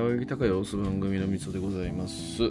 [0.00, 2.44] 青柳高様子番組のみつでございます。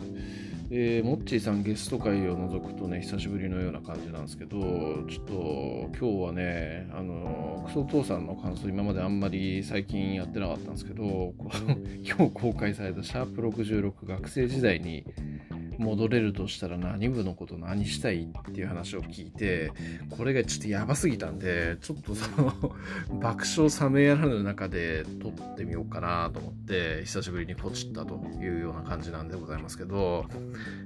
[0.70, 4.60] えー、モッチーさんゲスト会を除くとね、久しぶりのような感じなんですけど、
[5.10, 5.34] ちょっと
[6.00, 11.34] 今日はね、あの、クソ父さんの感想、今まであんまり最近やってなかったんですけど、
[12.06, 15.04] 今日公開されたシャープ66学生時代に
[15.80, 19.72] 戻れるとしたら何部のこと何したいっていう話を聞いて、
[20.10, 22.76] これがちょっとやばすぎたんで、ちょっとその
[23.20, 30.26] 爆笑冷めやらぬ中で撮ってみようかなと思って、久しぶりにポチったというような感じなんでございますけど、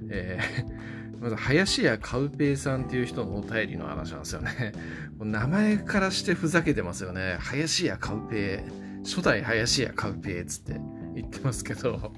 [0.09, 4.73] えー、 まず、林家カウペイさんっていう人のお便りの話なんですよね。
[5.17, 7.37] 名前からしてふざけてますよね。
[7.39, 8.83] 林家カウペイ。
[9.03, 10.79] 初代林家カウペイっつって
[11.15, 12.13] 言ってますけど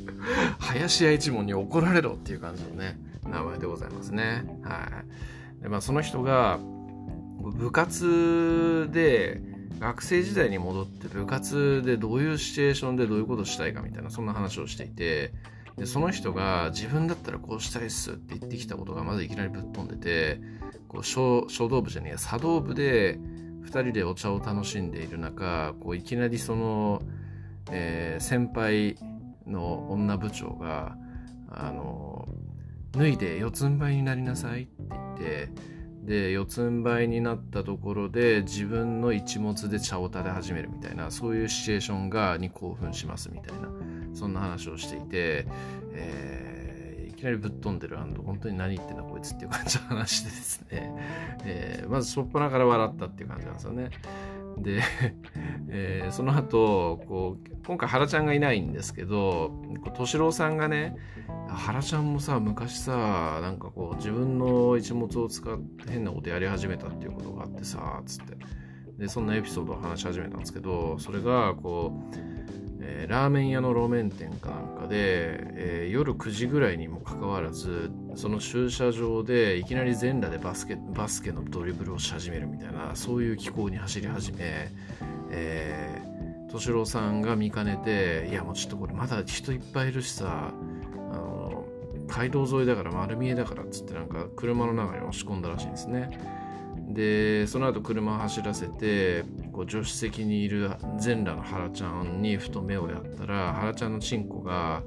[0.58, 4.44] 林家一門に怒られろっていう感じのね、名前でございますね。
[4.62, 5.02] は
[5.60, 5.62] い。
[5.62, 6.58] で、まあ、その人が、
[7.40, 9.40] 部活で、
[9.80, 15.32] 学生時代に戻って部活でどういうシチュエーションでどういうことしたいかみたいな、そんな話をしていて、
[15.76, 20.40] で、その人が自分だったらこうしたいっすって言ってきたことがまずいきなりぶっ飛んでて、
[20.86, 23.18] こう書書道部じゃねえや、茶道部で
[23.64, 27.02] 2人でお茶を楽しんでいる中、こういきなりその、
[27.70, 28.96] えー、先輩
[29.46, 30.96] の女部長が、
[31.50, 32.28] あの、
[32.92, 35.50] 脱いで四つん這いになりなさいって言って、
[36.04, 43.68] で、四つん這いになったところで自分の一物で茶を垂れ始めるみたいな、そういうシチュエーションが、に興奮しますみたいな、
[44.14, 45.46] そんな話をしていて、
[45.92, 50.92] えー、いきなりぶっ飛んでる本当に何言ってんだこいつっていう感じの話でですね、
[51.44, 53.90] えー、まずしょっぱなから笑ったっていう感じなんですよね。
[54.62, 54.82] で、
[55.68, 59.52] えー、その後こう今回原ちゃんがいないんですけど
[59.84, 60.96] 敏郎さんがね
[61.48, 68.36] 原ちゃんもさ昔さなんかこう自分の一物を使って変なことやり始めたっていうことがあってさつって。
[68.98, 72.31] でそんなエピソードを話し始めたんですけどそれがこう
[72.84, 84.68] えー、ラーメン屋の路面店かなんかで、えー、夜9時ぐらいにもかかわらずその駐車場でいきなり全裸でバスケバスケのドリブルをし始めるみたいなそういう気候に走り始め、
[85.30, 90.52] えー、敏郎さんが見かねていやもうちょっとこれまだ人いっぱいいるしさ
[91.12, 91.64] あの
[92.08, 96.18] 街道沿いだから丸見えだからっつってなんか車の中に押し込んだらしいんですね。
[96.88, 104.82] でその後車を走らせてこう助手席にいる全裸の原ちゃんにふと目をやったら原ちゃんのチンコが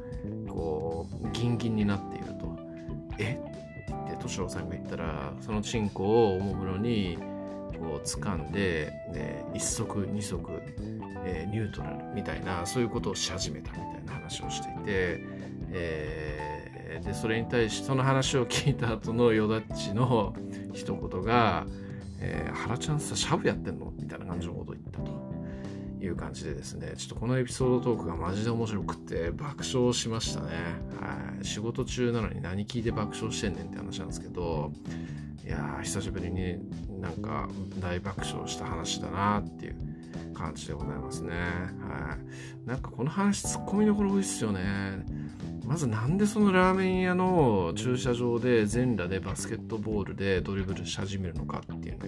[0.50, 2.58] こうギンギンになっていると
[3.20, 3.40] 「え？
[3.40, 3.52] っ?」
[3.86, 7.18] て言って敏郎さんが言ったらそのチンコをおもむろに
[7.80, 10.40] こう掴んでで1足2足、
[11.24, 15.20] えー、ニュートラルみたいなそういうことをし始めたみたいな話をしていて、
[15.72, 20.34] えー、でそれに対してその話を聞いた後のよだっちの
[20.74, 21.68] 一言が
[22.20, 23.92] 「えー、原ちゃんさ、シャブやってんの？
[23.98, 25.12] みたいな感じのことを言ったと
[26.04, 30.48] いう感じでですね、ちょっとこのエピソードトークがマジで面白くて爆笑しましたね。
[31.00, 31.46] はい。
[31.46, 34.72] 仕事中なのに何聞いて爆笑してんねんって話なんですけど、
[35.46, 36.58] いやー、久しぶりに
[37.02, 37.50] なんか
[37.80, 39.76] 大爆笑した話だなっていう
[40.34, 41.34] 感じでございますね。
[41.34, 42.18] は
[42.66, 42.68] い。
[42.68, 45.06] なんかこの話、ツッコミどころ多いっすよね。
[45.66, 52.00] まずなんでそのラーメン屋の駐車場で全裸でバスケットボールでドリブルし始めるのかっていうね、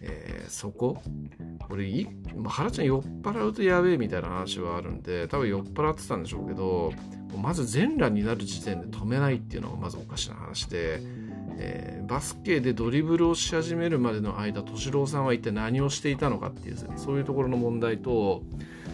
[0.00, 1.02] えー、そこ
[1.68, 2.08] これい
[2.46, 6.92] 原ちゃん酔っ払うとやべえみたいな話はあるんで多分酔っ払ってたんでしょうけど
[7.36, 11.00] まず全裸になる時点で止めないっていうのがまずおかしな話で、
[11.58, 18.42] えー、バスケでドリブルをし始めるまでの間敏郎さんは一体何をしていたのかっていうそういうところの問題と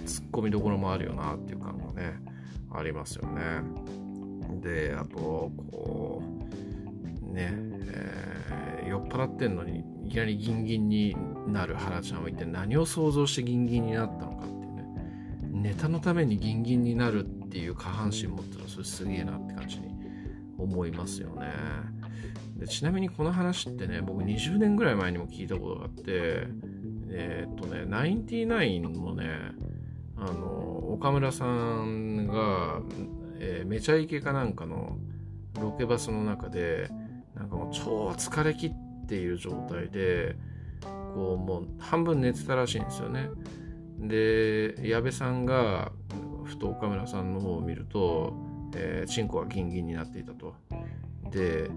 [0.06, 2.18] ツッコミどころもあるよなっていう感がね
[2.72, 3.62] ありますよね。
[4.60, 14.84] で、あと、こう、ね、えー、酔っ払ってんのにいきなりギンギンになる原ちゃんは一体何を想像してギンギンになったのかっていうね。
[15.42, 19.88] ネタのためにギンギンになるっていう下半身持ってたらそれすげえなって感じに
[20.56, 21.52] 思いますよね。
[22.58, 26.46] でちなみにこの話ってね、僕20年ぐらい前にも聞いたことがあって、
[27.10, 29.28] えー、っとね、ナインティナインもね、
[30.16, 32.80] あの岡村さんが、
[33.38, 34.98] えー、めちゃイケかなんかの
[35.60, 36.88] ロケバスの中で
[37.36, 40.36] なんかもう超疲れ切っている状態で
[41.14, 43.30] こうもう半分寝てたらしいんですよね。
[44.00, 45.92] で矢部さんが
[46.44, 48.32] ふと岡村さんの方を見ると、
[48.74, 50.54] えー、チンコがギンギンになっていたと。
[51.30, 51.70] で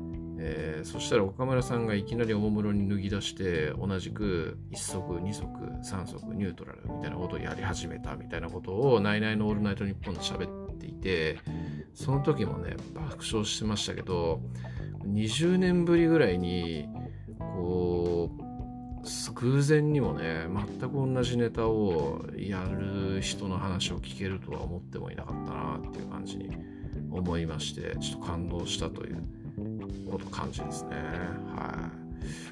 [0.44, 5.46] えー、そしたら岡村さんがいきなりおもむろに脱ぎ出して同じく1足2足
[5.84, 11.38] 3足ニュートラルみたいなことをやり始めたみたいなことを「ナイナイのオールナイトニッポン」で喋っていて
[11.94, 14.42] その時もね爆笑してましたけど
[15.06, 16.90] 20年ぶりぐらいに
[17.38, 18.42] こう
[19.36, 20.48] 偶然にもね
[20.80, 26.50] 全く同じネタをやる人の話を聞けるとは思ってもいなかったなっていう感じに
[27.12, 29.41] 思いましてちょっと感動したという。
[30.12, 30.96] こと感じですね。
[31.56, 31.90] は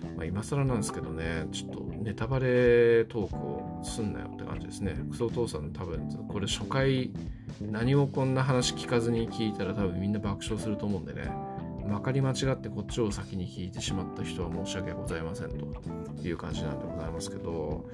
[0.04, 4.96] い、まあ、今更なんですけどねちょっとネタバレトークをすんなよって感じですね。
[5.12, 7.12] クソお父さん多分これ初回
[7.62, 11.32] 何もこんな話聞かずに聞いたら多分みんな爆笑すると思うんでね。
[11.88, 15.66] まかり間違ってこっちを先に聞いてしまった人は申し訳ございませんと。
[16.28, 17.90] いう感じなんでございますけど、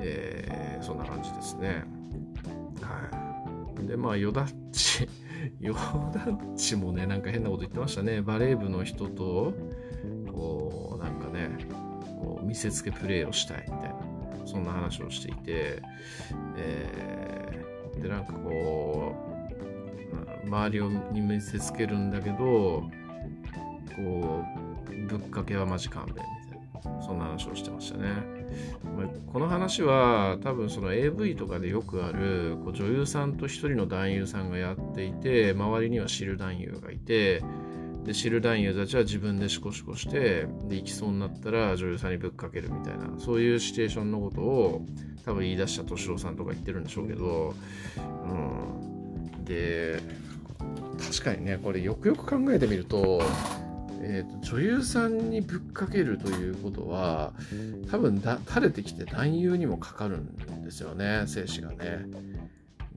[0.00, 1.84] えー、そんな感じですね。
[2.80, 3.86] はい。
[3.86, 5.08] で、まあ、ヨダッチ、
[5.60, 8.22] ヨダッチもね、なんか変なこと言ってましたね。
[8.22, 9.54] バレー部の人と、
[10.32, 11.50] こう、なんかね、
[12.20, 15.82] こう見せつけプレーをしたいみたいな、そんな話をしていて、
[16.56, 19.14] えー、で、なんかこ
[20.44, 22.90] う、周りをに見せつけるんだけど、
[23.96, 24.44] こ
[24.90, 26.14] うぶっかけはマジ勘弁。
[26.14, 26.41] みたいな
[27.32, 28.42] 話をしてましたね。
[29.32, 37.42] この話は多分その AV とかでよくあるこう女優さんと一人の男優さんがやっていて周りには知る男優がいて
[38.04, 44.86] で知る男優たちは自分でシコシコしてで行きそうになったら女優さんにぶっかけるみたいなそういうシチュエーションのことを
[45.24, 47.54] 多分言い出した敏郎さんとか言ってるんでしょうけど、
[48.28, 50.00] うん、で
[50.98, 53.22] 確かにねこれよくよく考えてみると
[54.02, 57.32] えーと、女優さんにぶっかけるということは
[57.90, 62.06] 多分だ垂れてきて男優にもかかるんですよね精子がね。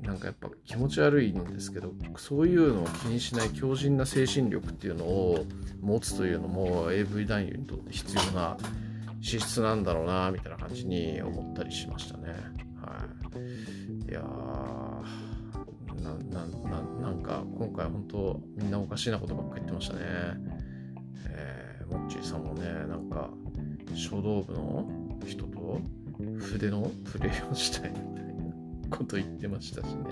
[0.01, 5.45] なんかやっぱ気持ち悪いんですけどそういうのを気にしない強靭な精神力っていうのを
[5.81, 8.57] 持つというのも AV 男優にとって必要な
[9.21, 12.35] 資質なんだろうなみたいな感じに思ったりしましたね。
[12.79, 13.07] は
[14.07, 14.11] い。
[14.11, 14.21] いや
[16.03, 20.01] ななななんか今回本当みんなおかしいなことばっか言ってましたね。
[22.15, 23.29] モッチーさんもね、なんか、
[23.93, 24.89] 書道部の
[25.25, 25.81] 人と
[26.39, 28.25] 筆のプレイをしたいみたい
[28.89, 30.03] なこと言ってましたしね。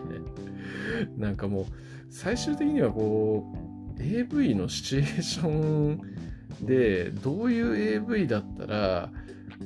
[1.17, 1.65] なんかもう、
[2.09, 3.45] 最終的にはこ
[3.97, 9.11] う、AV のシチュエーションで、どういう AV だったら、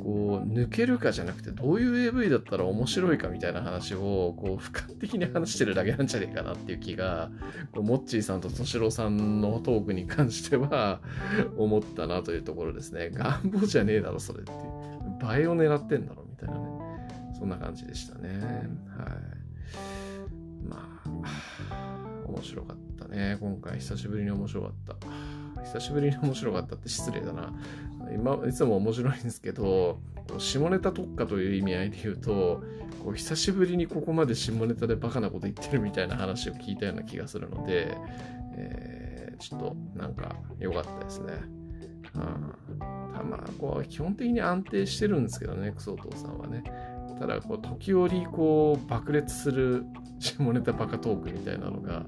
[0.03, 7.29] こう抜けるかじゃなくてどういう AV だったら面白いかみたいな話をこう俯瞰的に話してるだけなんじゃねえかなっていう気が
[7.71, 11.01] こうモッチーさんと敏郎さんのトークに関しては
[11.57, 13.09] 思ったなというところですね。
[13.11, 16.61] 願望じゃねえだろそれって映えを狙ってんだろみたいなね。
[17.37, 18.39] そんな感じでしたね。
[18.97, 19.27] はい。
[20.67, 21.09] まあ
[22.27, 23.37] 面白かったね。
[23.39, 24.95] 今回久しぶりに面白かった。
[25.63, 27.53] 久しぶりに面白かったって失礼だな。
[28.13, 29.99] 今いつも面白いんですけど
[30.37, 32.63] 下ネタ特化という意味合いで言うと
[33.03, 37.97] こう久しぶりにここまで下ネタでバカなこと言ってるみたいな話を聞いたような気がするので、
[38.55, 41.33] えー、ちょっとなんか良かったですね。
[42.15, 46.63] うん、たまあこう基本的に安定してるんですけどねクソお父さんはね。
[47.19, 49.85] ただこう時折こう爆裂する
[50.19, 52.05] 下ネタバカトークみたいなのが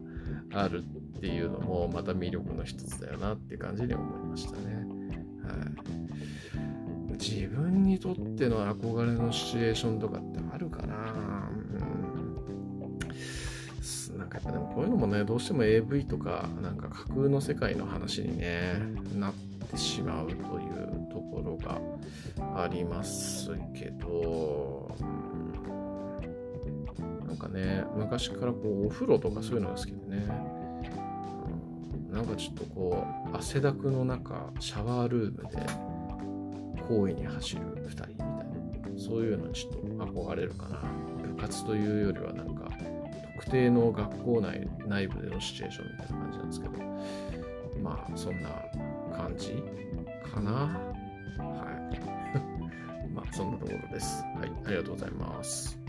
[0.54, 4.89] あるっていうのもまた魅力の一つだよなって感じに思いましたね。
[7.20, 10.96] 自分にとっての憧れのシチュエーションとかってあるかな、
[14.12, 18.80] うん、なんかやっぱでもこういうのもねどうしても AV とかなんか架空の世界の話にね
[19.16, 19.34] なっ
[19.70, 20.40] てしまうという
[21.12, 21.80] ところが
[22.64, 24.96] ありますけど、
[27.02, 30.26] うん、なんかね昔からこうお風呂とかそういうのが好きでね
[32.12, 35.89] なんかちょっとこう汗だくの中シャワールームで
[36.90, 39.00] 好意に走る2人みたいな。
[39.00, 40.82] そういうのにちょっと憧れるかな。
[41.22, 42.68] 部活というよりはなんか
[43.36, 46.74] 特定の学校内内部でのシチュエーションみたいな感じなんですけど。
[47.82, 48.50] まあそんな
[49.16, 49.64] 感じ
[50.34, 50.52] かな。
[50.52, 50.70] は
[51.94, 52.00] い。
[53.14, 54.24] まあそんなところです。
[54.24, 54.52] はい。
[54.66, 55.80] ありがとうございます。